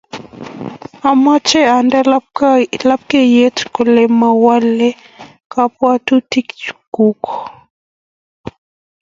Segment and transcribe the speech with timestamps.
[1.11, 1.99] Amoche ande
[2.89, 4.89] lapkeyet kole mawole
[5.51, 7.21] kabwatutik chuk